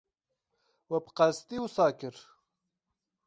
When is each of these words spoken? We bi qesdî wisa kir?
We 0.89 0.97
bi 1.05 1.11
qesdî 1.17 1.57
wisa 1.63 1.87
kir? 1.99 2.15